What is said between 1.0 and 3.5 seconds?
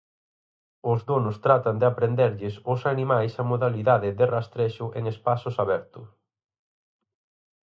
donos tratan de aprenderlles aos animais a